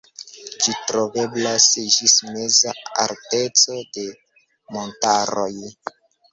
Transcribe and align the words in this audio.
Ĝi 0.61 0.71
troveblas 0.87 1.67
ĝis 1.97 2.17
meza 2.31 2.75
alteco 3.05 3.79
de 4.01 4.09
montaroj. 4.75 5.51